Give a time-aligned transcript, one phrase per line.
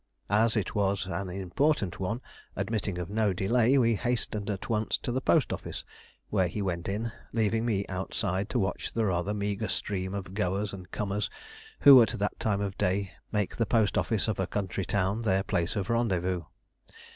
[0.31, 2.21] As it was an important one,
[2.55, 5.83] admitting of no delay, we hasted at once to the post office,
[6.31, 10.73] where he went in, leaving me outside to watch the rather meagre stream of goers
[10.73, 11.29] and comers
[11.81, 15.43] who at that time of day make the post office of a country town their
[15.43, 16.45] place of rendezvous.